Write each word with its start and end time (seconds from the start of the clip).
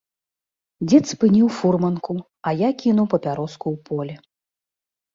Дзед 0.87 1.03
спыніў 1.13 1.47
фурманку, 1.59 2.13
а 2.47 2.57
я 2.67 2.75
кінуў 2.83 3.13
папяроску 3.15 3.65
ў 3.79 3.89
поле. 3.91 4.15